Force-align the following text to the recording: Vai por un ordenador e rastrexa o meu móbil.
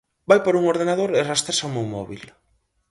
Vai 0.29 0.39
por 0.43 0.53
un 0.59 0.63
ordenador 0.73 1.09
e 1.19 1.21
rastrexa 1.31 1.69
o 1.69 1.73
meu 1.75 1.85
móbil. 1.95 2.21